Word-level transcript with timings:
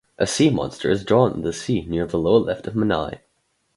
A 0.17 0.25
sea 0.25 0.49
monster 0.49 0.89
is 0.89 1.03
drawn 1.05 1.31
in 1.35 1.41
the 1.43 1.53
sea 1.53 1.81
near 1.85 2.07
the 2.07 2.17
lower 2.17 2.39
left 2.39 2.65
of 2.65 2.73
Mani. 2.75 3.19